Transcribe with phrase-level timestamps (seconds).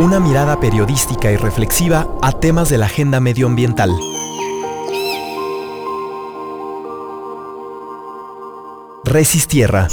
[0.00, 3.90] Una mirada periodística y reflexiva a temas de la agenda medioambiental.
[9.04, 9.88] Resistierra.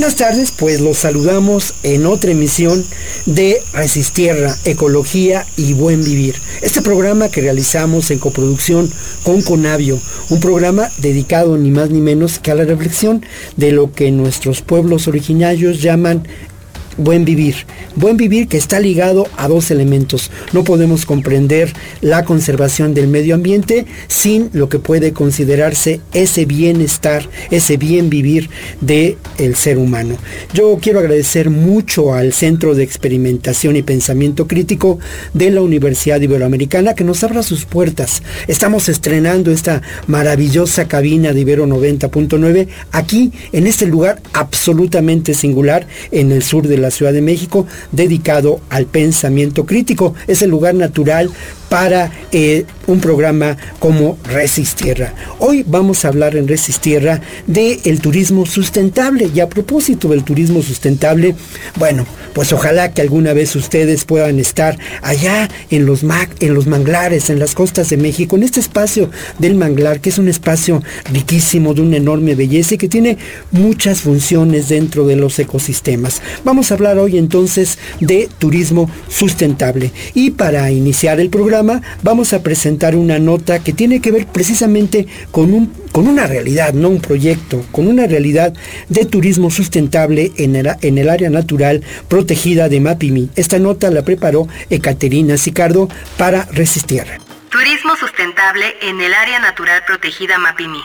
[0.00, 2.82] Buenas tardes, pues los saludamos en otra emisión
[3.26, 6.36] de Resistierra, Ecología y Buen Vivir.
[6.62, 8.90] Este programa que realizamos en coproducción
[9.24, 10.00] con Conavio,
[10.30, 13.22] un programa dedicado ni más ni menos que a la reflexión
[13.58, 16.26] de lo que nuestros pueblos originarios llaman
[17.00, 17.54] buen vivir.
[17.96, 20.30] Buen vivir que está ligado a dos elementos.
[20.52, 27.28] No podemos comprender la conservación del medio ambiente sin lo que puede considerarse ese bienestar,
[27.50, 30.16] ese bien vivir del el ser humano.
[30.52, 34.98] Yo quiero agradecer mucho al Centro de Experimentación y Pensamiento Crítico
[35.34, 38.22] de la Universidad Iberoamericana que nos abra sus puertas.
[38.46, 46.32] Estamos estrenando esta maravillosa cabina de Ibero 90.9 aquí en este lugar absolutamente singular en
[46.32, 50.14] el sur de la Ciudad de México dedicado al pensamiento crítico.
[50.26, 51.30] Es el lugar natural
[51.70, 55.14] para eh, un programa como Resistierra.
[55.38, 60.62] Hoy vamos a hablar en Resistierra del el turismo sustentable y a propósito del turismo
[60.62, 61.36] sustentable,
[61.76, 62.04] bueno,
[62.34, 66.00] pues ojalá que alguna vez ustedes puedan estar allá en los,
[66.40, 70.18] en los manglares, en las costas de México, en este espacio del manglar, que es
[70.18, 70.82] un espacio
[71.12, 73.16] riquísimo, de una enorme belleza y que tiene
[73.52, 76.20] muchas funciones dentro de los ecosistemas.
[76.44, 79.92] Vamos a hablar hoy entonces de turismo sustentable.
[80.14, 81.59] Y para iniciar el programa,
[82.02, 86.72] vamos a presentar una nota que tiene que ver precisamente con, un, con una realidad,
[86.72, 88.54] no un proyecto, con una realidad
[88.88, 93.30] de turismo sustentable en el, en el área natural protegida de Mapimi.
[93.36, 97.04] Esta nota la preparó Ekaterina Sicardo para Resistir.
[97.50, 100.80] Turismo sustentable en el área natural protegida Mapimi.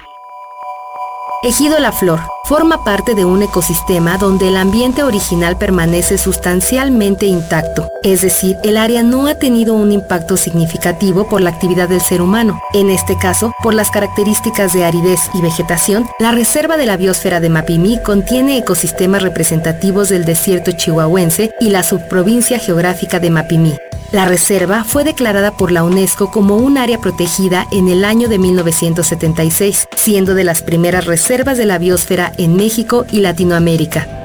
[1.45, 7.87] Ejido La Flor forma parte de un ecosistema donde el ambiente original permanece sustancialmente intacto,
[8.01, 12.23] es decir, el área no ha tenido un impacto significativo por la actividad del ser
[12.23, 12.59] humano.
[12.73, 17.39] En este caso, por las características de aridez y vegetación, la Reserva de la Biosfera
[17.39, 23.75] de Mapimí contiene ecosistemas representativos del desierto chihuahuense y la subprovincia geográfica de Mapimí.
[24.15, 28.39] La reserva fue declarada por la UNESCO como un área protegida en el año de
[28.39, 34.24] 1976, siendo de las primeras reservas de la biosfera en México y Latinoamérica.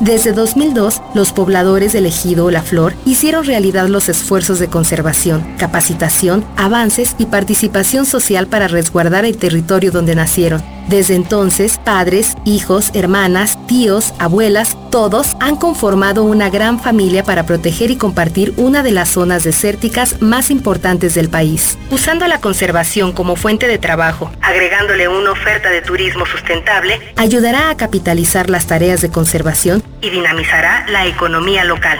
[0.00, 6.42] Desde 2002, los pobladores del ejido La Flor hicieron realidad los esfuerzos de conservación, capacitación,
[6.56, 10.62] avances y participación social para resguardar el territorio donde nacieron.
[10.88, 17.90] Desde entonces, padres, hijos, hermanas, tíos, abuelas, todos han conformado una gran familia para proteger
[17.90, 21.78] y compartir una de las zonas desérticas más importantes del país.
[21.90, 27.76] Usando la conservación como fuente de trabajo, agregándole una oferta de turismo sustentable, ayudará a
[27.76, 31.98] capitalizar las tareas de conservación y dinamizará la economía local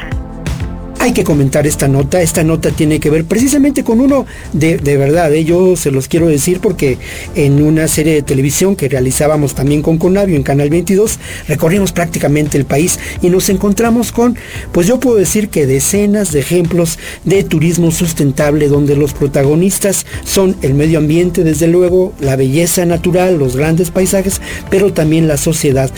[1.01, 2.21] hay que comentar esta nota.
[2.21, 5.33] Esta nota tiene que ver precisamente con uno de, verdad.
[5.33, 5.45] ¿eh?
[5.45, 6.99] Yo se los quiero decir porque
[7.35, 11.19] en una serie de televisión que realizábamos también con Conavio en Canal 22,
[11.49, 14.37] recorrimos prácticamente el país y nos encontramos con,
[14.73, 20.57] pues yo puedo decir que decenas de ejemplos de turismo sustentable donde los protagonistas son
[20.61, 25.91] el medio ambiente, desde luego, la belleza natural, los grandes paisajes, pero también la sociedad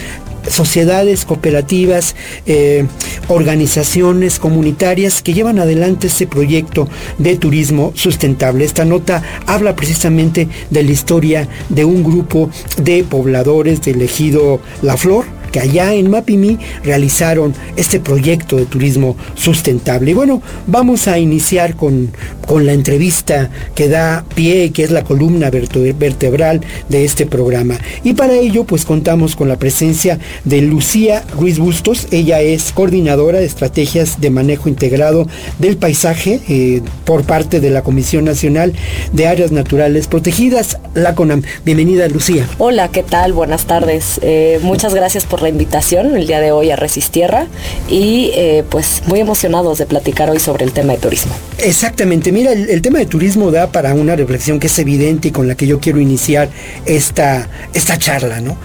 [0.47, 2.15] sociedades cooperativas,
[2.45, 2.85] eh,
[3.27, 6.87] organizaciones comunitarias que llevan adelante este proyecto
[7.17, 8.65] de turismo sustentable.
[8.65, 14.97] Esta nota habla precisamente de la historia de un grupo de pobladores del ejido La
[14.97, 20.11] Flor, que allá en Mapimi realizaron este proyecto de turismo sustentable.
[20.11, 22.11] Y bueno, vamos a iniciar con,
[22.47, 27.77] con la entrevista que da pie, que es la columna vertebral de este programa.
[28.03, 32.07] Y para ello, pues contamos con la presencia de Lucía Ruiz Bustos.
[32.11, 35.27] Ella es coordinadora de estrategias de manejo integrado
[35.59, 38.73] del paisaje eh, por parte de la Comisión Nacional
[39.11, 41.43] de Áreas Naturales Protegidas, la CONAM.
[41.63, 42.47] Bienvenida, Lucía.
[42.57, 43.33] Hola, ¿qué tal?
[43.33, 44.19] Buenas tardes.
[44.23, 47.47] Eh, muchas gracias por la invitación el día de hoy a Resistierra
[47.87, 51.33] y eh, pues muy emocionados de platicar hoy sobre el tema de turismo.
[51.59, 55.47] Exactamente, mira, el, tema de turismo da para una reflexión que es evidente y con
[55.47, 56.49] la que yo quiero iniciar
[56.85, 58.57] esta, esta charla, ¿no?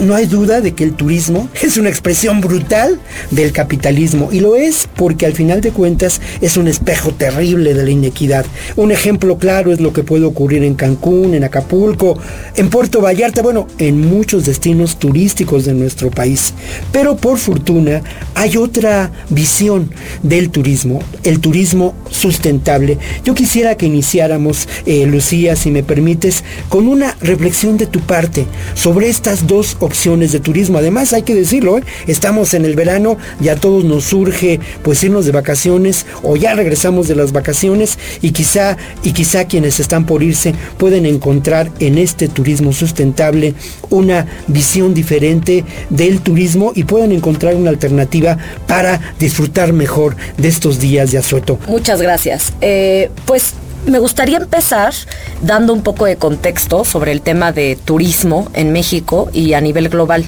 [0.00, 2.98] No hay duda de que el turismo es una expresión brutal
[3.30, 7.84] del capitalismo y lo es porque al final de cuentas es un espejo terrible de
[7.84, 8.46] la inequidad.
[8.76, 12.18] Un ejemplo claro es lo que puede ocurrir en Cancún, en Acapulco,
[12.56, 16.54] en Puerto Vallarta, bueno, en muchos destinos turísticos de nuestro país.
[16.92, 18.02] Pero por fortuna
[18.34, 19.90] hay otra visión
[20.22, 22.98] del turismo, el turismo sustentable.
[23.24, 28.46] Yo quisiera que iniciáramos, eh, Lucía, si me permites, con una reflexión de tu parte
[28.74, 30.78] sobre estas dos de turismo.
[30.78, 31.82] Además, hay que decirlo, ¿eh?
[32.06, 36.54] estamos en el verano, ya a todos nos surge pues irnos de vacaciones o ya
[36.54, 41.98] regresamos de las vacaciones y quizá, y quizá quienes están por irse pueden encontrar en
[41.98, 43.54] este turismo sustentable
[43.90, 50.78] una visión diferente del turismo y pueden encontrar una alternativa para disfrutar mejor de estos
[50.78, 51.58] días de asueto.
[51.66, 52.52] Muchas gracias.
[52.60, 53.54] Eh, pues
[53.86, 54.94] me gustaría empezar
[55.42, 59.88] dando un poco de contexto sobre el tema de turismo en México y a nivel
[59.88, 60.24] global.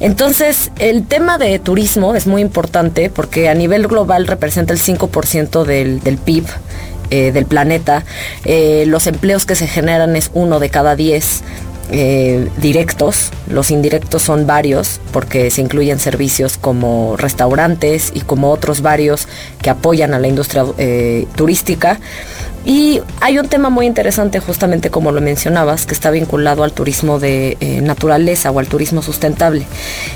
[0.00, 5.64] Entonces, el tema de turismo es muy importante porque a nivel global representa el 5%
[5.64, 6.46] del, del PIB.
[7.14, 8.06] Eh, del planeta,
[8.46, 11.42] eh, los empleos que se generan es uno de cada 10
[11.90, 18.80] eh, directos, los indirectos son varios porque se incluyen servicios como restaurantes y como otros
[18.80, 19.28] varios
[19.60, 20.64] que apoyan a la industria
[21.36, 22.00] turística.
[22.64, 27.18] Y hay un tema muy interesante, justamente como lo mencionabas, que está vinculado al turismo
[27.18, 29.66] de eh, naturaleza o al turismo sustentable.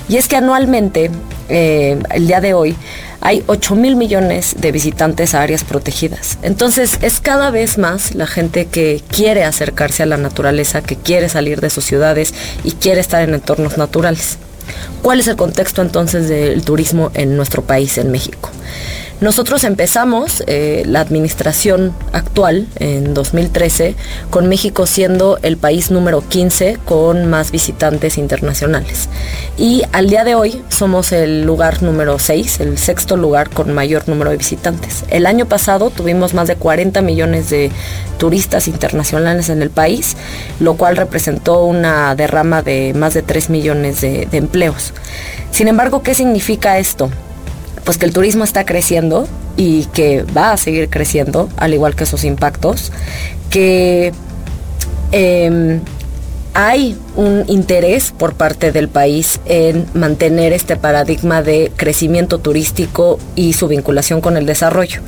[0.07, 1.11] Y es que anualmente,
[1.49, 2.75] eh, el día de hoy,
[3.19, 6.37] hay 8 mil millones de visitantes a áreas protegidas.
[6.43, 11.27] Entonces es cada vez más la gente que quiere acercarse a la naturaleza, que quiere
[11.27, 12.33] salir de sus ciudades
[12.63, 14.37] y quiere estar en entornos naturales.
[15.01, 18.49] ¿Cuál es el contexto entonces del turismo en nuestro país, en México?
[19.19, 23.95] Nosotros empezamos eh, la administración actual en 2013
[24.29, 29.09] con México siendo el país número 15 con más visitantes internacionales.
[29.57, 34.07] Y al día de hoy somos el lugar número 6, el sexto lugar con mayor
[34.07, 35.03] número de visitantes.
[35.09, 37.71] El año pasado tuvimos más de 40 millones de
[38.19, 40.15] turistas internacionales en el país,
[40.59, 44.93] lo cual representó una derrama de más de 3 millones de, de empleos.
[45.49, 47.09] Sin embargo, ¿qué significa esto?
[47.87, 52.05] Pues que el turismo está creciendo y que va a seguir creciendo, al igual que
[52.05, 52.91] sus impactos,
[53.49, 54.11] que
[55.13, 55.79] em,
[56.57, 63.53] hay un interés por parte del país en mantener este paradigma de crecimiento turístico y
[63.53, 65.01] su vinculación con el desarrollo.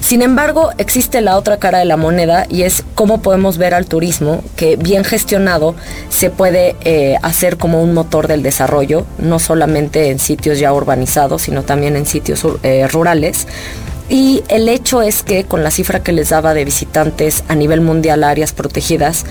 [0.00, 3.86] Sin embargo, existe la otra cara de la moneda y es cómo podemos ver al
[3.86, 5.74] turismo que bien gestionado
[6.08, 11.42] se puede eh, hacer como un motor del desarrollo, no solamente en sitios ya urbanizados,
[11.42, 13.48] sino también en sitios eh, rurales.
[14.08, 17.80] Y el hecho es que con la cifra que les daba de visitantes a nivel
[17.80, 19.24] mundial a áreas protegidas,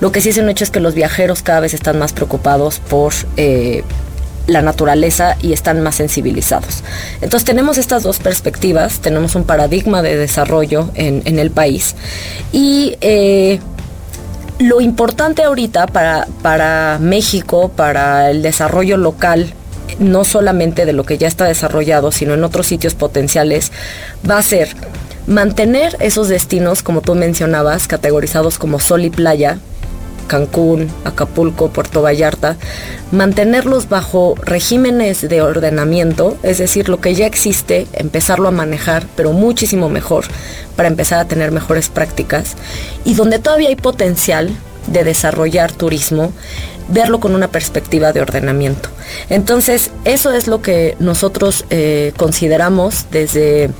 [0.00, 2.80] lo que sí es un hecho es que los viajeros cada vez están más preocupados
[2.80, 3.84] por eh,
[4.46, 6.82] la naturaleza y están más sensibilizados.
[7.20, 11.94] Entonces tenemos estas dos perspectivas, tenemos un paradigma de desarrollo en, el país
[12.52, 13.60] y eh,
[14.58, 19.54] lo importante ahorita para, para México, para el desarrollo local,
[19.98, 23.72] no solamente de lo que ya está desarrollado, sino en otros sitios potenciales,
[24.28, 24.74] va a ser
[25.26, 29.58] mantener esos destinos, como tú mencionabas, categorizados como sol y playa,
[30.26, 32.56] Cancún, Acapulco, Puerto Vallarta,
[33.10, 39.32] mantenerlos bajo regímenes de ordenamiento, es decir, lo que ya existe, empezarlo a manejar, pero
[39.32, 40.24] muchísimo mejor,
[40.74, 42.56] para empezar a tener mejores prácticas,
[43.04, 44.50] y donde todavía hay potencial
[44.86, 46.32] de desarrollar turismo,
[46.88, 48.88] verlo con una perspectiva de ordenamiento.
[49.28, 53.70] Entonces, eso es lo que nosotros eh, consideramos desde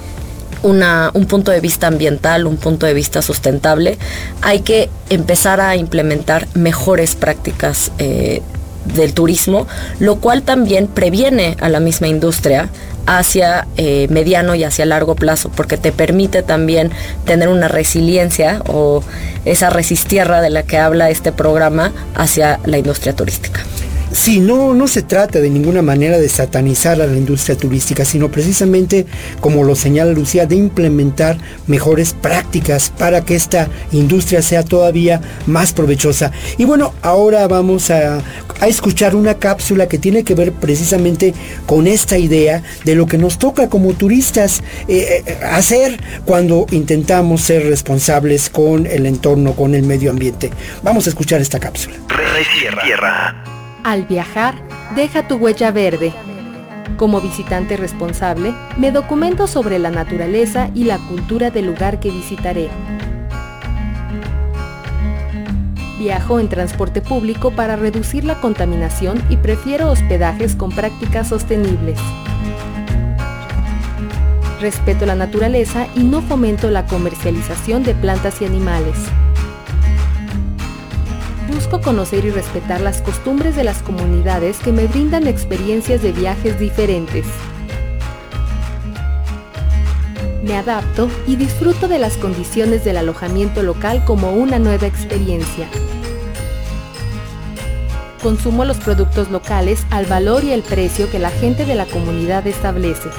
[0.63, 3.99] un punto de vista ambiental, un punto de vista sustentable,
[4.43, 8.43] hay que empezar a implementar mejores prácticas eh,
[8.85, 9.67] del turismo,
[10.01, 12.69] lo cual también previene a la misma industria
[13.07, 16.91] hacia eh, mediano y hacia largo plazo, porque te permite también
[17.25, 19.03] tener una resiliencia o
[19.45, 23.61] esa resistierra de la que habla este programa hacia la industria turística.
[24.13, 28.31] Sí, no, no se trata de ninguna manera de satanizar a la industria turística, sino
[28.31, 29.07] precisamente,
[29.41, 35.73] como lo señala Lucía, de implementar mejores prácticas para que esta industria sea todavía más
[35.73, 36.31] provechosa.
[36.59, 38.23] Y bueno, ahora vamos a,
[38.67, 41.35] escuchar una cápsula que tiene que ver precisamente
[41.67, 47.41] con esta idea de lo que nos toca como turistas eh, eh, hacer cuando intentamos
[47.41, 50.51] ser responsables con el entorno, con el medio ambiente.
[50.85, 51.97] Vamos a escuchar esta cápsula.
[53.85, 54.55] Al viajar,
[54.95, 56.13] deja tu huella verde.
[56.97, 62.71] Como visitante responsable, me documento sobre la naturaleza y la cultura del lugar que visitaré.
[65.99, 71.99] Viajo en transporte público para reducir la contaminación y prefiero hospedajes con prácticas sostenibles.
[74.61, 78.97] Respeto la naturaleza y no fomento la comercialización de plantas y animales.
[81.55, 86.59] Busco conocer y respetar las costumbres de las comunidades que me brindan experiencias de viajes
[86.59, 87.27] diferentes.
[90.43, 95.69] Me adapto y disfruto de las condiciones del alojamiento local como una nueva experiencia.
[98.23, 102.47] Consumo los productos locales al valor y el precio que la gente de la comunidad
[102.47, 103.11] establece.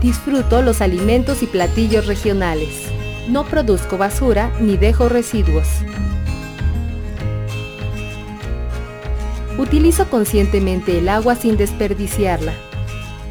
[0.00, 2.88] Disfruto los alimentos y platillos regionales.
[3.28, 5.68] No produzco basura ni dejo residuos.
[9.62, 12.52] Utilizo conscientemente el agua sin desperdiciarla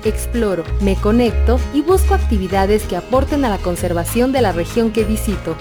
[0.06, 5.04] exploro, me conecto y busco actividades que aporten a la conservación de la región que
[5.04, 5.56] visito.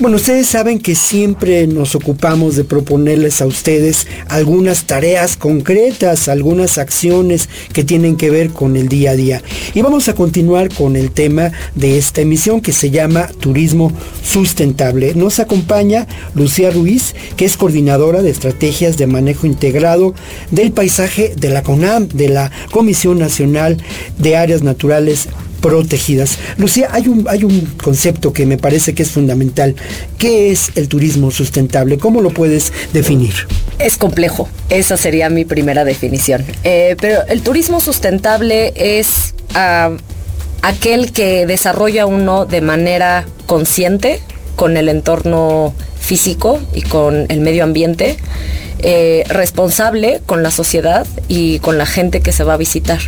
[0.00, 6.78] Bueno, ustedes saben que siempre nos ocupamos de proponerles a ustedes algunas tareas concretas, algunas
[6.78, 9.42] acciones que tienen que ver con el día a día.
[9.74, 13.92] Y vamos a continuar con el tema de esta emisión que se llama Turismo
[14.24, 15.14] Sustentable.
[15.14, 20.14] Nos acompaña Lucía Ruiz, que es coordinadora de estrategias de manejo integrado
[20.50, 23.76] del paisaje de la CONAM, de la Comisión Nacional
[24.16, 25.28] de Áreas Naturales
[25.60, 26.38] protegidas.
[26.56, 29.74] Lucía, hay un, hay un concepto que me parece que es fundamental.
[30.18, 31.98] ¿Qué es el turismo sustentable?
[31.98, 33.34] ¿Cómo lo puedes definir?
[33.78, 36.44] Es complejo, esa sería mi primera definición.
[36.64, 39.96] Eh, pero el turismo sustentable es ah,
[40.62, 44.20] aquel que desarrolla uno de manera consciente
[44.56, 48.16] con el entorno físico y con el medio ambiente
[48.82, 52.98] eh, responsable con la sociedad y con la gente que se va a visitar.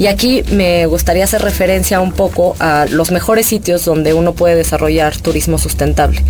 [0.00, 4.56] Y aquí me gustaría hacer referencia un poco a los mejores sitios donde uno puede
[4.56, 6.22] desarrollar turismo sustentable.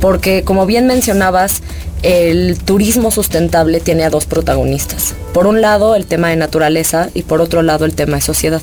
[0.00, 1.62] Porque como bien mencionabas,
[2.04, 5.14] el turismo sustentable tiene a dos protagonistas.
[5.34, 8.62] Por un lado el tema de naturaleza y por otro lado el tema de sociedad.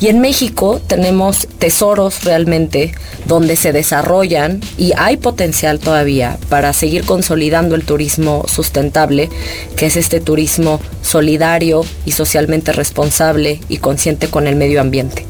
[0.00, 2.92] Y en México tenemos tesoros realmente
[3.26, 9.28] donde se desarrollan y hay potencial todavía para seguir consolidando el turismo sustentable,
[9.76, 15.26] que es este turismo solidario y socialmente responsable y consciente con el medio ambiente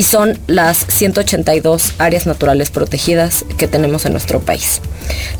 [0.00, 4.80] y son las 182 áreas naturales protegidas que tenemos en nuestro país,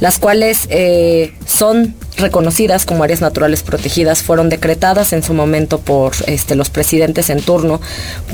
[0.00, 6.12] las cuales eh, son reconocidas como áreas naturales protegidas, fueron decretadas en su momento por
[6.26, 7.80] este, los presidentes en turno,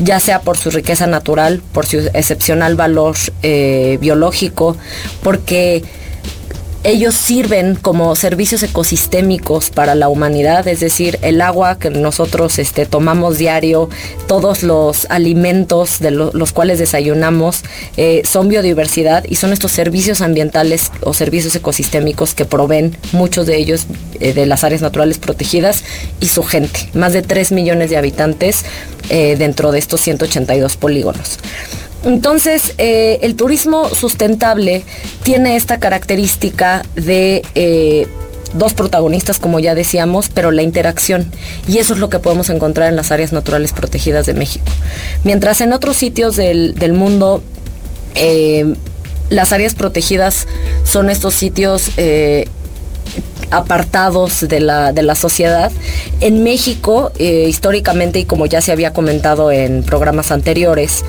[0.00, 3.14] ya sea por su riqueza natural, por su excepcional valor
[3.44, 4.76] eh, biológico,
[5.22, 5.84] porque
[6.86, 12.86] ellos sirven como servicios ecosistémicos para la humanidad, es decir, el agua que nosotros este,
[12.86, 13.90] tomamos diario,
[14.28, 17.64] todos los alimentos de los cuales desayunamos,
[17.96, 23.56] eh, son biodiversidad y son estos servicios ambientales o servicios ecosistémicos que proveen muchos de
[23.56, 23.86] ellos
[24.20, 25.82] eh, de las áreas naturales protegidas
[26.20, 28.64] y su gente, más de 3 millones de habitantes
[29.08, 31.40] eh, dentro de estos 182 polígonos.
[32.06, 34.84] Entonces, eh, el turismo sustentable
[35.24, 38.06] tiene esta característica de eh,
[38.54, 41.32] dos protagonistas, como ya decíamos, pero la interacción.
[41.66, 44.66] Y eso es lo que podemos encontrar en las áreas naturales protegidas de México.
[45.24, 47.42] Mientras en otros sitios del, mundo,
[48.14, 48.72] eh,
[49.28, 50.46] las áreas protegidas
[50.84, 51.90] son estos sitios
[53.50, 55.72] apartados de la, de la sociedad.
[56.20, 61.04] En México, eh, históricamente, y como ya se había comentado en programas anteriores,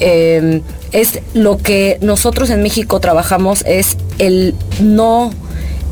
[0.00, 5.41] em, es lo que nosotros en México trabajamos es el no eh,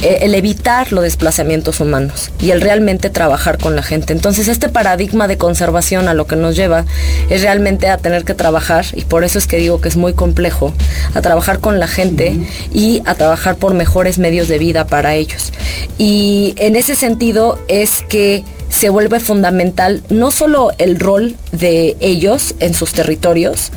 [0.02, 4.12] el evitar los desplazamientos humanos y el realmente trabajar con la gente.
[4.12, 6.84] Entonces este paradigma de conservación a lo que nos lleva
[7.28, 10.12] es realmente a tener que trabajar, y por eso es que digo que es muy
[10.12, 10.72] complejo,
[11.14, 12.36] a trabajar con la gente
[12.72, 15.52] y a trabajar por mejores medios de vida para ellos.
[15.98, 22.54] Y en ese sentido es que se vuelve fundamental no solo el rol de ellos
[22.60, 23.72] en sus territorios,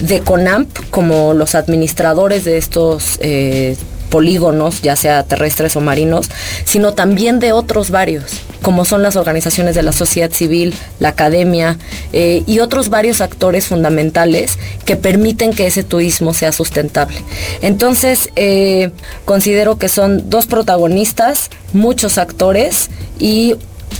[0.00, 3.76] de CONAMP como los administradores de estos eh,
[4.08, 6.28] polígonos, ya sea terrestres o marinos,
[6.64, 11.78] sino también de otros varios, como son las organizaciones de la sociedad civil, la academia
[12.12, 17.16] eh, y otros varios actores fundamentales que permiten que ese turismo sea sustentable.
[17.62, 18.90] Entonces, eh,
[19.24, 23.54] considero que son dos protagonistas, muchos actores y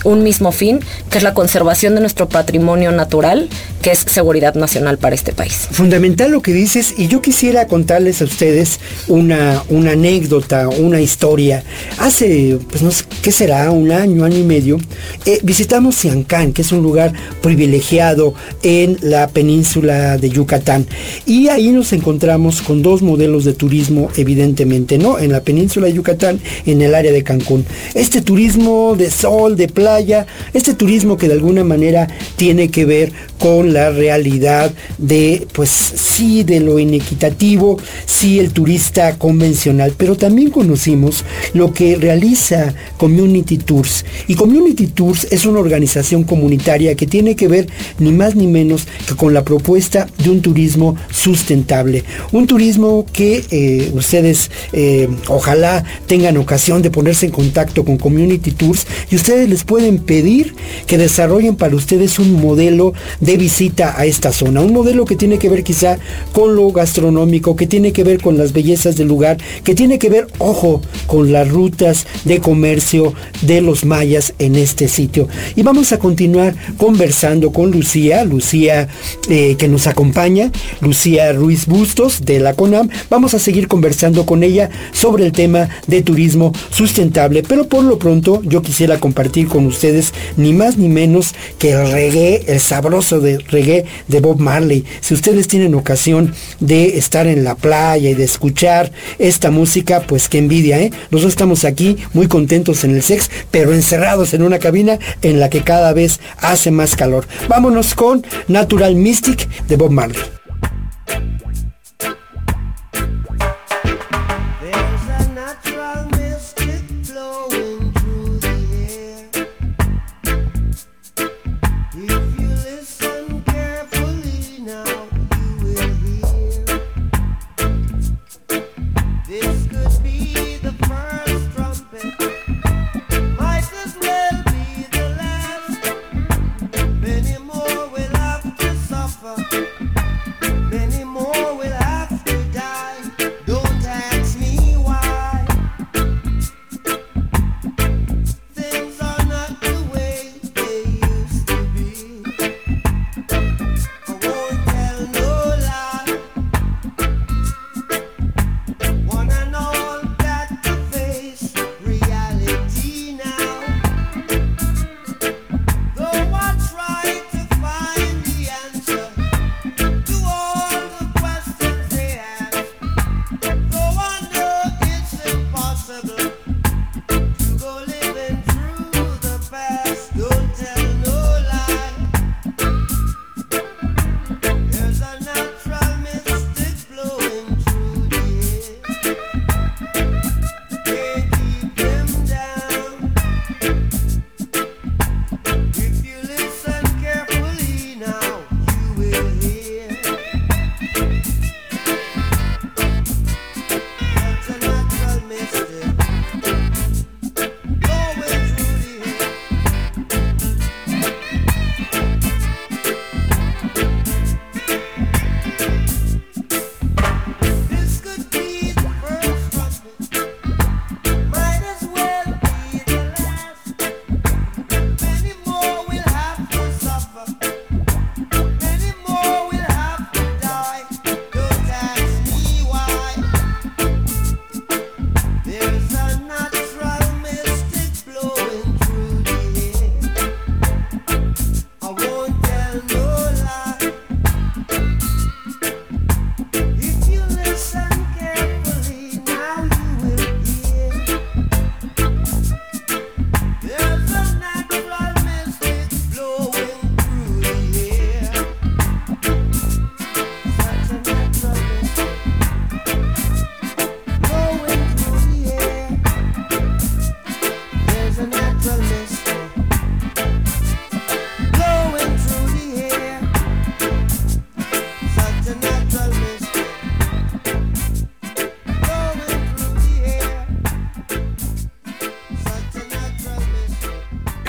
[0.05, 0.81] un mismo fin,
[1.11, 3.49] que es la conservación de nuestro patrimonio natural,
[3.83, 5.69] que es seguridad nacional para este país.
[5.71, 11.63] Fundamental lo que dices y yo quisiera contarles a ustedes una, una anécdota, una historia.
[11.99, 13.71] Hace, pues no sé, ¿qué será?
[13.71, 14.79] Un año, año y medio,
[15.27, 20.87] eh, visitamos Siancán, que es un lugar privilegiado en la península de Yucatán.
[21.27, 25.19] Y ahí nos encontramos con dos modelos de turismo, evidentemente, ¿no?
[25.19, 27.65] En la península de Yucatán, en el área de Cancún.
[27.95, 33.13] Este turismo de sol, de playa, este turismo que de alguna manera tiene que ver
[33.39, 40.51] con la realidad de, pues sí, de lo inequitativo, sí, el turista convencional, pero también
[40.51, 44.05] conocimos lo que realiza Community Tours.
[44.27, 47.69] Y Community Tours es una organización comunitaria que tiene que ver
[48.01, 52.03] ni más ni menos que con la propuesta de un turismo sustentable.
[52.33, 58.51] Un turismo que eh, ustedes eh, ojalá tengan ocasión de ponerse en contacto con Community
[58.51, 60.55] Tours y ustedes les pueden pedir
[60.87, 64.63] que desarrollen para ustedes un modelo de visita a esta zona.
[64.63, 65.99] Un modelo que tiene que ver quizá
[66.33, 70.09] con lo gastronómico, que tiene que ver con las bellezas del lugar, que tiene que
[70.09, 75.29] ver, ojo, con las rutas de comercio de los mayas en este sitio.
[75.55, 78.89] Y vamos a continuar conversando con Lucía, Lucía
[79.29, 82.89] eh, que nos acompaña, Lucía Ruiz Bustos de la CONAM.
[83.11, 87.99] Vamos a seguir conversando con ella sobre el tema de turismo sustentable, pero por lo
[87.99, 93.21] pronto yo quisiera compartir con ustedes ni más ni menos que el reggae, el sabroso
[93.21, 94.85] de reggae de Bob Marley.
[95.01, 100.29] Si ustedes tienen ocasión de estar en la playa y de escuchar esta música, pues
[100.29, 100.91] qué envidia, ¿eh?
[101.11, 105.51] Nosotros estamos aquí muy contentos en el sex, pero encerrados en una cabina en la
[105.51, 107.27] que cada vez hace más calor.
[107.49, 110.38] Vámonos con Natural Mystic de Bob Marley.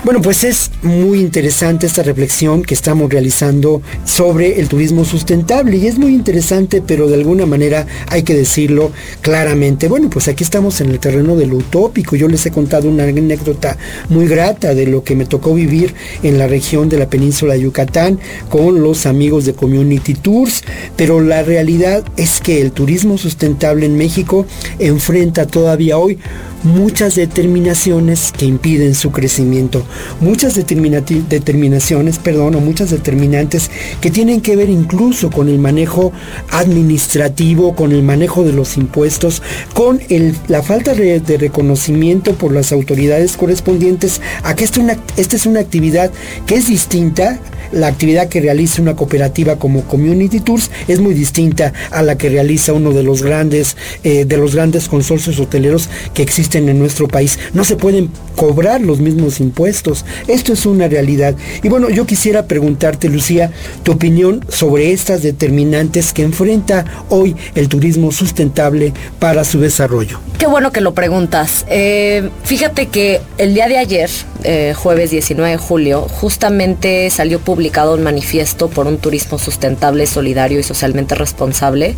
[0.10, 5.86] Bueno, pues es muy interesante esta reflexión que estamos realizando sobre el turismo sustentable y
[5.86, 8.91] es muy interesante, pero de alguna manera hay que decirlo
[9.22, 9.88] claramente.
[9.88, 12.15] Bueno, pues aquí estamos en el terreno de lo utópico.
[12.15, 13.78] Yo les he contado una anécdota
[14.10, 15.93] muy grata de lo que me tocó vivir
[16.24, 18.19] en la región de la península de Yucatán
[18.50, 20.63] con los amigos de Community Tours,
[20.95, 24.48] pero la realidad es que el turismo sustentable en México
[24.80, 26.17] enfrenta todavía hoy
[26.63, 29.86] muchas determinaciones que impiden su crecimiento,
[30.19, 36.12] muchas determinaciones, perdón, o muchas determinantes que tienen que ver incluso con el manejo
[36.51, 39.41] administrativo, con el manejo de los impuestos,
[39.73, 39.99] con
[40.47, 44.81] la falta de, reconocimiento por las autoridades correspondientes a que esta,
[45.17, 46.12] esta es una actividad
[46.45, 47.39] que es distinta
[47.71, 52.29] la actividad que realiza una cooperativa como Community Tours es muy distinta a la que
[52.29, 57.07] realiza uno de los grandes, eh, de los grandes consorcios hoteleros que existen en nuestro
[57.07, 57.38] país.
[57.53, 59.88] No se pueden cobrar los mismos impuestos.
[60.28, 61.36] Esto es una realidad.
[61.63, 63.52] Y bueno, yo quisiera preguntarte, Lucía,
[63.84, 70.19] tu opinión sobre estas determinantes que enfrenta hoy el turismo sustentable para su desarrollo.
[70.38, 71.65] Qué bueno que lo preguntas.
[71.69, 74.10] Eh, fíjate que el día de ayer,
[74.43, 80.60] eh, jueves 19 de julio, justamente salió publicado un manifiesto por un turismo sustentable, solidario
[80.60, 81.95] y socialmente responsable.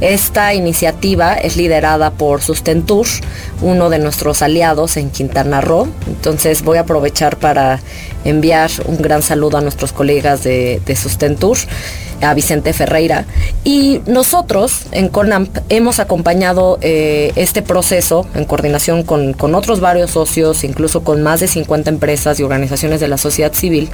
[0.00, 3.06] Esta iniciativa es liderada por Sustentur,
[3.60, 5.88] uno de nuestros aliados en Quintana Roo.
[6.06, 7.80] Entonces voy a aprovechar para
[8.24, 11.58] enviar un gran saludo a nuestros colegas de, de Sustentur
[12.22, 13.24] a Vicente Ferreira.
[13.64, 20.64] Y nosotros en CONAMP hemos acompañado eh, este proceso en coordinación con, otros varios socios,
[20.64, 23.88] incluso con más de 50 empresas y organizaciones de la sociedad civil.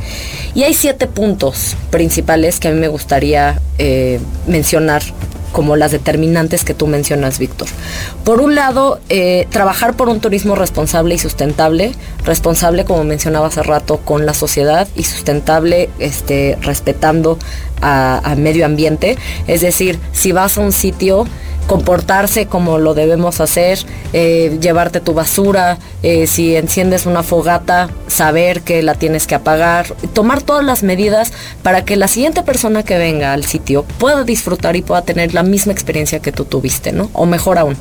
[0.54, 5.02] Y hay siete puntos principales que a mí me gustaría eh, mencionar
[5.52, 7.68] como las determinantes que tú mencionas, Víctor.
[8.24, 11.92] Por un lado, eh, trabajar por un turismo responsable y sustentable,
[12.24, 17.38] responsable, como mencionaba hace rato, con la sociedad y sustentable, este, respetando
[17.80, 19.16] a medio ambiente.
[19.46, 21.26] Es decir, si vas a un sitio,
[21.68, 23.78] comportarse como lo debemos hacer,
[24.12, 29.94] eh, llevarte tu basura, eh, si enciendes una fogata, saber que la tienes que apagar,
[30.14, 34.74] tomar todas las medidas para que la siguiente persona que venga al sitio pueda disfrutar
[34.74, 37.10] y pueda tener la misma experiencia que tú tuviste, ¿no?
[37.12, 37.76] O mejor aún.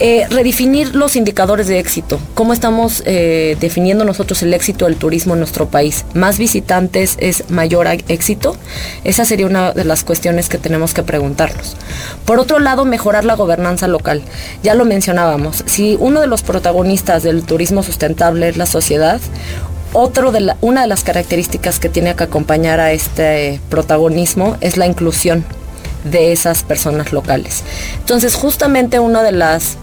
[0.00, 2.18] Eh, redefinir los indicadores de éxito.
[2.34, 6.04] ¿Cómo estamos eh, definiendo nosotros el éxito del turismo en nuestro país?
[6.14, 8.56] ¿Más visitantes es mayor éxito?
[9.04, 11.76] Esa sería una de las cuestiones que tenemos que preguntarnos.
[12.24, 14.22] Por otro lado, mejorar la gobernanza local.
[14.64, 15.62] Ya lo mencionábamos.
[15.66, 19.20] Si uno de los protagonistas del turismo sustentable es la sociedad,
[19.92, 24.86] otro de una de las características que tiene que acompañar a este protagonismo es la
[24.86, 25.44] inclusión
[26.04, 27.62] de esas personas locales.
[27.98, 29.76] Entonces, justamente una de las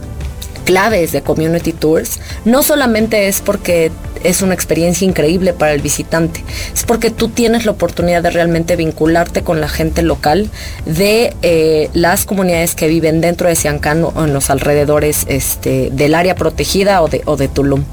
[0.66, 3.92] claves de Community Tours no solamente es porque
[4.24, 8.76] es una experiencia increíble para el visitante, es porque tú tienes la oportunidad de realmente
[8.76, 10.50] vincularte con la gente local
[10.86, 16.14] de eh, las comunidades que viven dentro de Siancán o en los alrededores este, del
[16.14, 17.84] área protegida o de, Tulum.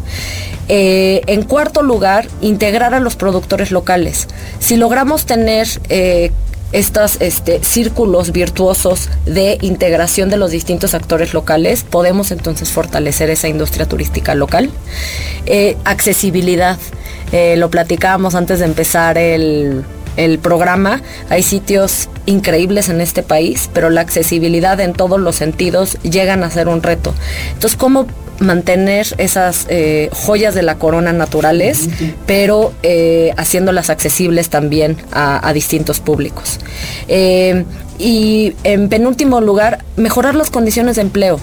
[0.68, 4.28] Eh, en cuarto lugar, integrar a los productores locales.
[4.58, 6.30] Si logramos tener eh,
[6.72, 13.48] estos este, círculos virtuosos de integración de los distintos actores locales, podemos entonces fortalecer esa
[13.48, 14.70] industria turística local.
[15.46, 16.78] Eh, accesibilidad,
[17.32, 19.84] eh, lo platicábamos antes de empezar el,
[20.16, 21.00] el programa.
[21.30, 26.50] Hay sitios increíbles en este país, pero la accesibilidad en todos los sentidos llegan a
[26.50, 27.14] ser un reto.
[27.54, 28.06] Entonces, ¿cómo
[28.40, 31.88] mantener esas eh, joyas de la corona naturales,
[32.26, 36.58] pero eh, haciéndolas accesibles también a, distintos públicos.
[37.08, 37.64] Eh,
[37.98, 41.40] y en penúltimo lugar, mejorar las condiciones de empleo.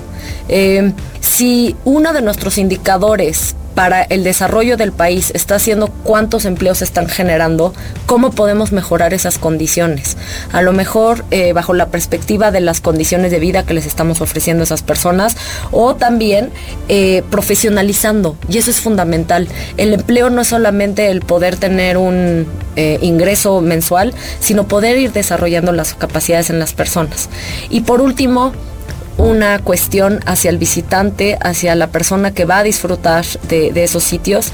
[1.19, 6.85] si uno de nuestros indicadores para el desarrollo del país está haciendo cuántos empleos se
[6.85, 7.73] están generando,
[8.05, 10.17] cómo podemos mejorar esas condiciones.
[10.53, 14.21] A lo mejor eh, bajo la perspectiva de las condiciones de vida que les estamos
[14.21, 15.35] ofreciendo a esas personas
[15.71, 16.51] o también
[16.87, 18.37] eh, profesionalizando.
[18.49, 19.47] Y eso es fundamental.
[19.77, 25.11] El empleo no es solamente el poder tener un eh, ingreso mensual, sino poder ir
[25.11, 27.29] desarrollando las capacidades en las personas.
[27.69, 28.53] Y por último,
[29.17, 34.51] una cuestión hacia el visitante, hacia la persona que va a disfrutar de, esos sitios,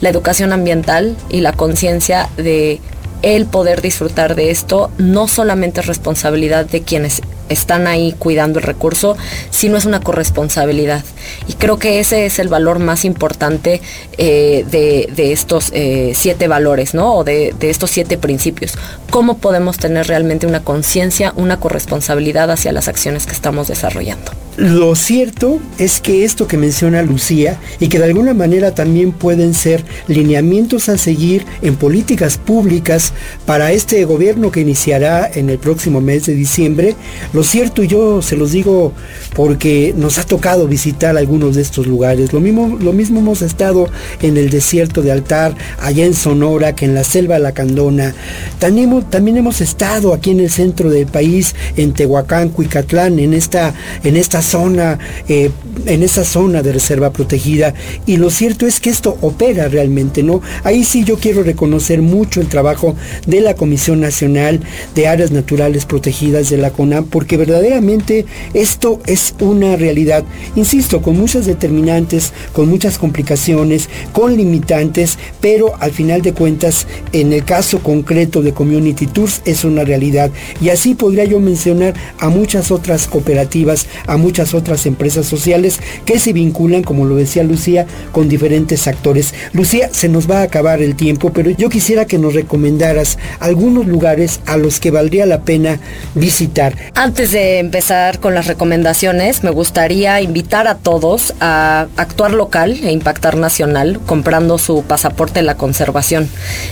[0.00, 2.80] la educación ambiental y la conciencia de
[3.22, 7.22] el poder disfrutar de esto no solamente es responsabilidad de quienes
[7.52, 9.16] están ahí cuidando el recurso,
[9.50, 11.04] sino es una corresponsabilidad.
[11.46, 13.80] Y creo que ese es el valor más importante
[14.18, 17.14] eh, de, estos eh, siete valores, ¿no?
[17.14, 18.74] O de, de estos siete principios.
[19.10, 24.32] ¿Cómo podemos tener realmente una conciencia, una corresponsabilidad hacia las acciones que estamos desarrollando?
[24.58, 29.54] Lo cierto es que esto que menciona Lucía y que de alguna manera también pueden
[29.54, 33.14] ser lineamientos a seguir en políticas públicas
[33.46, 36.96] para este gobierno que iniciará en el próximo mes de diciembre,
[37.44, 38.92] cierto yo se los digo
[39.34, 42.32] porque nos ha tocado visitar algunos de estos lugares.
[42.32, 43.88] Lo mismo, lo mismo hemos estado
[44.20, 48.14] en el desierto de Altar, allá en Sonora, que en la selva Lacandona.
[48.58, 53.74] También, también hemos estado aquí en el centro del país, en Tehuacán, Cuicatlán, en esta,
[54.04, 55.50] en esta zona, eh,
[55.86, 57.74] en esa zona de reserva protegida.
[58.06, 60.42] Y lo cierto es que esto opera realmente, ¿no?
[60.64, 64.60] Ahí sí yo quiero reconocer mucho el trabajo de la Comisión Nacional
[64.94, 70.24] de Áreas Naturales Protegidas de la CONAM, porque verdaderamente esto es una realidad,
[70.56, 77.32] insisto, con muchas determinantes, con muchas complicaciones, con limitantes, pero al final de cuentas, en
[77.32, 80.30] el caso concreto de Community Tours, es una realidad.
[80.60, 86.18] Y así podría yo mencionar a muchas otras cooperativas, a muchas otras empresas sociales que
[86.18, 89.34] se vinculan, como lo decía Lucía, con diferentes actores.
[89.52, 93.86] Lucía, se nos va a acabar el tiempo, pero yo quisiera que nos recomendaras algunos
[93.86, 95.80] lugares a los que valdría la pena
[96.14, 96.76] visitar.
[97.12, 102.90] Antes de empezar con las recomendaciones, me gustaría invitar a todos a actuar local e
[102.90, 106.26] impactar nacional comprando su pasaporte la conservación.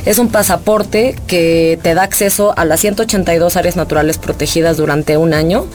[0.06, 5.34] Es un pasaporte que te da acceso a las 182 áreas naturales protegidas durante un
[5.34, 5.66] año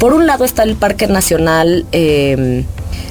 [0.00, 2.64] Por un lado está el Parque Nacional eh,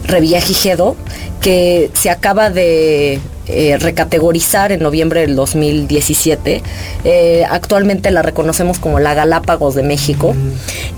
[0.04, 0.98] Revillagigedo,
[1.40, 6.62] que se acaba de eh, recategorizar en noviembre del 2017.
[7.06, 10.36] Eh, actualmente la reconocemos como la Galápagos de México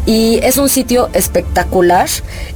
[0.07, 2.09] y es un sitio espectacular.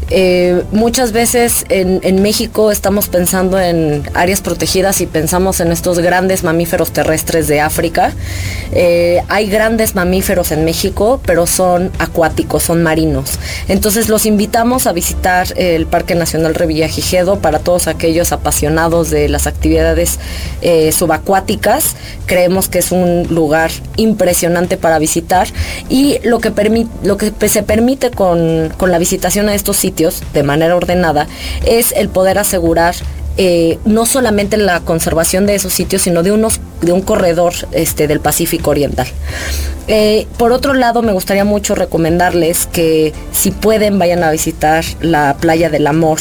[0.10, 6.44] Eh, muchas veces en, México estamos pensando en áreas protegidas y pensamos en estos grandes
[6.44, 8.14] mamíferos terrestres de África.
[9.30, 13.40] hay grandes mamíferos en México, pero son acuáticos, son marinos.
[13.68, 19.48] Entonces los invitamos a visitar el Parque Nacional Revillagigedo para todos aquellos apasionados de las
[19.48, 19.83] actividades
[20.62, 21.96] eh, subacuáticas.
[22.26, 25.48] Creemos que es un lugar impresionante para visitar
[25.90, 26.52] y lo que,
[27.04, 31.28] lo que se permite con, con la visitación a estos sitios de manera ordenada
[31.66, 32.96] es el poder asegurar
[33.36, 38.08] eh, no solamente la conservación de esos sitios, sino de, unos, de un corredor este,
[38.08, 39.08] del Pacífico Oriental.
[39.88, 45.36] Eh, por otro lado, me gustaría mucho recomendarles que si pueden vayan a visitar la
[45.40, 46.20] playa del Amor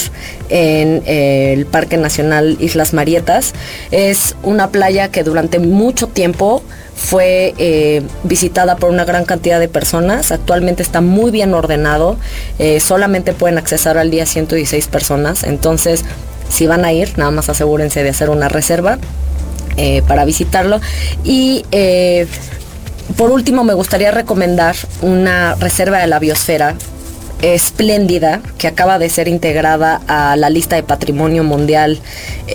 [0.48, 3.52] en eh, el Parque Nacional Islas Marietas.
[3.90, 6.62] Es una playa que durante mucho tiempo
[6.94, 10.30] fue visitada por una gran cantidad de personas.
[10.30, 12.16] Actualmente está muy bien ordenado.
[12.80, 15.42] solamente pueden accesar al día 116 personas.
[15.42, 16.04] Entonces
[16.52, 18.98] si van a ir, nada más asegúrense de hacer una reserva
[19.76, 20.80] eh, para visitarlo.
[21.24, 22.26] Y eh,
[23.16, 26.74] por último, me gustaría recomendar una reserva de la biosfera
[27.40, 31.98] espléndida que acaba de ser integrada a la lista de patrimonio mundial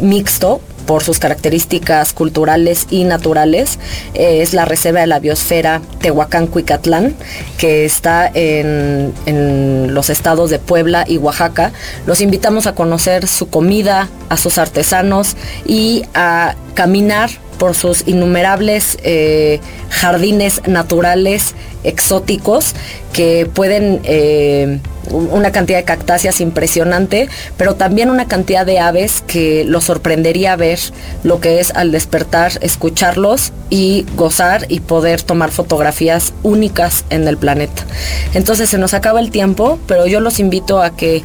[0.01, 3.77] mixto por sus características culturales y naturales.
[4.15, 7.13] Eh, es la Reserva de la Biosfera Tehuacán-Cuicatlán,
[7.59, 11.71] que está en, en los estados de Puebla y Oaxaca.
[12.07, 18.97] Los invitamos a conocer su comida, a sus artesanos y a caminar por sus innumerables
[19.03, 22.75] eh, jardines naturales exóticos
[23.13, 29.63] que pueden eh, una cantidad de cactáceas impresionante, pero también una cantidad de aves que
[29.63, 30.79] los sorprendería ver
[31.23, 37.37] lo que es al despertar, escucharlos y gozar y poder tomar fotografías únicas en el
[37.37, 37.85] planeta.
[38.33, 41.23] Entonces se nos acaba el tiempo, pero yo los invito a que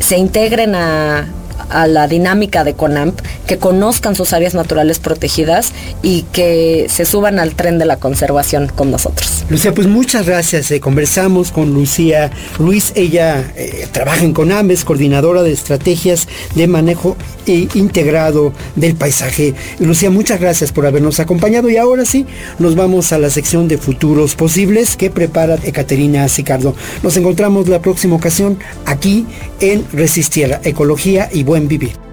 [0.00, 1.26] se integren a,
[1.70, 7.38] a la dinámica de CONAMP, que conozcan sus áreas naturales protegidas y que se suban
[7.38, 9.27] al tren de la conservación con nosotros.
[9.50, 10.70] Lucía, pues muchas gracias.
[10.70, 12.92] Eh, conversamos con Lucía Ruiz.
[12.94, 19.54] Ella eh, trabaja en CONAMES, coordinadora de estrategias de manejo integrado del paisaje.
[19.80, 21.70] Lucía, muchas gracias por habernos acompañado.
[21.70, 22.26] Y ahora sí,
[22.58, 26.74] nos vamos a la sección de futuros posibles que prepara Ecaterina Sicardo.
[27.02, 29.26] Nos encontramos la próxima ocasión aquí
[29.60, 32.07] en Resistierra, Ecología y Buen Vivir.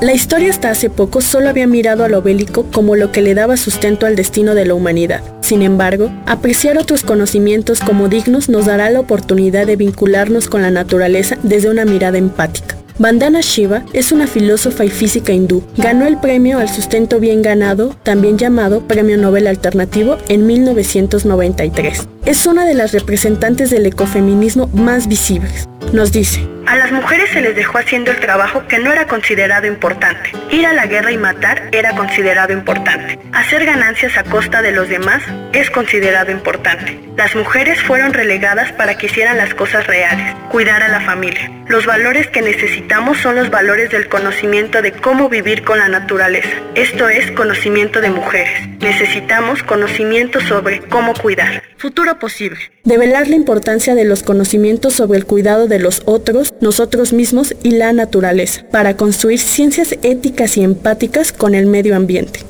[0.00, 3.34] La historia hasta hace poco solo había mirado a lo bélico como lo que le
[3.34, 5.22] daba sustento al destino de la humanidad.
[5.42, 10.70] Sin embargo, apreciar otros conocimientos como dignos nos dará la oportunidad de vincularnos con la
[10.70, 12.76] naturaleza desde una mirada empática.
[12.98, 15.62] Vandana Shiva es una filósofa y física hindú.
[15.76, 22.08] Ganó el premio al sustento bien ganado, también llamado Premio Nobel Alternativo, en 1993.
[22.26, 25.68] Es una de las representantes del ecofeminismo más visibles.
[25.92, 29.66] Nos dice, a las mujeres se les dejó haciendo el trabajo que no era considerado
[29.66, 30.30] importante.
[30.50, 33.18] Ir a la guerra y matar era considerado importante.
[33.32, 35.20] Hacer ganancias a costa de los demás
[35.52, 37.00] es considerado importante.
[37.16, 41.50] Las mujeres fueron relegadas para que hicieran las cosas reales, cuidar a la familia.
[41.66, 46.50] Los valores que necesitamos son los valores del conocimiento de cómo vivir con la naturaleza.
[46.76, 48.68] Esto es conocimiento de mujeres.
[48.78, 51.62] Necesitamos conocimiento sobre cómo cuidar.
[51.78, 52.58] Futuro posible.
[52.84, 57.72] Develar la importancia de los conocimientos sobre el cuidado de los otros, nosotros mismos y
[57.72, 62.40] la naturaleza, para construir ciencias éticas y empáticas con el medio ambiente.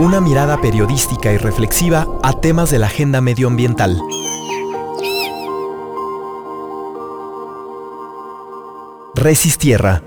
[0.00, 4.00] Una mirada periodística y reflexiva a temas de la agenda medioambiental.
[9.18, 10.00] Resistierra